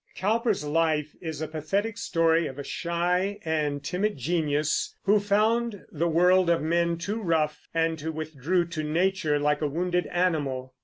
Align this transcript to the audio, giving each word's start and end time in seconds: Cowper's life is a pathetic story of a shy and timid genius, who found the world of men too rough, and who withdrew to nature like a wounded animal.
Cowper's 0.15 0.63
life 0.65 1.15
is 1.21 1.41
a 1.43 1.47
pathetic 1.47 1.95
story 1.95 2.47
of 2.47 2.57
a 2.57 2.63
shy 2.63 3.37
and 3.45 3.83
timid 3.83 4.17
genius, 4.17 4.95
who 5.03 5.19
found 5.19 5.85
the 5.91 6.07
world 6.07 6.49
of 6.49 6.59
men 6.63 6.97
too 6.97 7.21
rough, 7.21 7.67
and 7.71 8.01
who 8.01 8.11
withdrew 8.11 8.65
to 8.69 8.81
nature 8.81 9.37
like 9.37 9.61
a 9.61 9.67
wounded 9.67 10.07
animal. 10.07 10.73